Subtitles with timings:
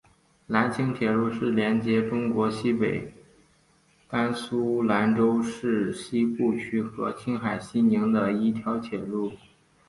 [0.47, 3.13] 兰青铁路是连接中国西北
[4.07, 9.31] 甘肃兰州市西固区和青海西宁的一条铁路。